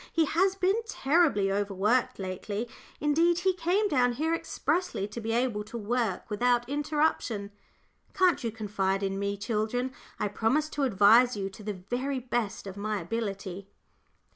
[0.11, 2.67] He has been terribly overworked lately;
[2.99, 7.51] indeed, he came down here expressly to be able to work without interruption.
[8.15, 9.93] Can't you confide in me, children?
[10.19, 13.69] I promise to advise you to the very best of my ability."